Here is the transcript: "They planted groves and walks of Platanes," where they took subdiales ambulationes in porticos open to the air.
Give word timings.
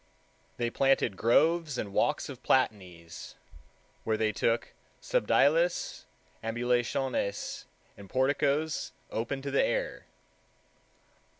"They 0.57 0.71
planted 0.71 1.15
groves 1.15 1.77
and 1.77 1.93
walks 1.93 2.27
of 2.27 2.41
Platanes," 2.41 3.35
where 4.03 4.17
they 4.17 4.31
took 4.31 4.73
subdiales 4.99 6.05
ambulationes 6.43 7.65
in 7.95 8.07
porticos 8.07 8.93
open 9.11 9.43
to 9.43 9.51
the 9.51 9.63
air. 9.63 10.07